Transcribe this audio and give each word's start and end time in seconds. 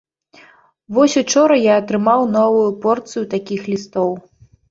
Вось 0.97 1.17
учора 1.21 1.57
я 1.65 1.73
атрымаў 1.81 2.25
новую 2.37 2.65
порцыю 2.85 3.23
такіх 3.37 3.61
лістоў. 3.75 4.09